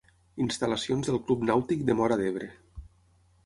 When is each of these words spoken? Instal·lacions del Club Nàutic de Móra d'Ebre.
Instal·lacions 0.45 1.11
del 1.11 1.21
Club 1.29 1.45
Nàutic 1.51 1.87
de 1.93 1.99
Móra 2.03 2.21
d'Ebre. 2.25 2.51